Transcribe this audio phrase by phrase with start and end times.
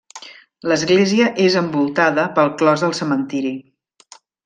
[0.71, 3.57] L'església és envoltada pel clos del cementiri.